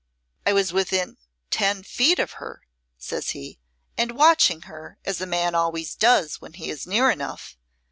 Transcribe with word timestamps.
"I 0.47 0.53
was 0.53 0.73
within 0.73 1.17
ten 1.51 1.83
feet 1.83 2.17
of 2.17 2.31
her," 2.41 2.63
says 2.97 3.29
he, 3.37 3.59
"and 3.95 4.13
watching 4.13 4.63
her 4.63 4.97
as 5.05 5.21
a 5.21 5.27
man 5.27 5.53
always 5.53 5.93
does 5.93 6.41
when 6.41 6.53
he 6.53 6.71
is 6.71 6.87
near 6.87 7.11
enough. 7.11 7.55